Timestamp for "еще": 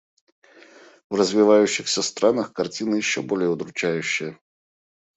2.95-3.21